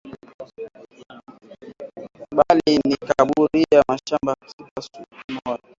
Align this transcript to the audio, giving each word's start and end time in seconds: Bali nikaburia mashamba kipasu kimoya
Bali 2.37 2.79
nikaburia 2.87 3.79
mashamba 3.89 4.35
kipasu 4.57 4.91
kimoya 5.09 5.59